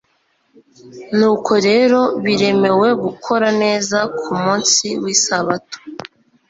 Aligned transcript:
Nuko 1.17 1.51
rero 1.67 1.99
biremewe 2.23 2.89
gukora 3.03 3.47
neza 3.61 3.97
ku 4.19 4.31
munsi 4.43 4.85
w'isabato''`.» 5.01 5.79